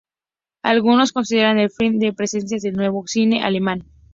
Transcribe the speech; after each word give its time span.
Algunos 0.63 1.11
consideran 1.11 1.59
el 1.59 1.69
film 1.69 1.99
de 1.99 2.11
presentación 2.11 2.59
del 2.59 2.73
Nuevo 2.73 3.03
Cine 3.05 3.43
Alemán. 3.43 3.83